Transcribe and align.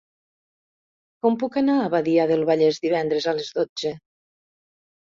Com 1.25 1.37
puc 1.45 1.59
anar 1.63 1.75
a 1.83 1.91
Badia 1.97 2.27
del 2.35 2.49
Vallès 2.53 2.83
divendres 2.89 3.31
a 3.35 3.39
les 3.43 3.55
dotze? 3.61 3.97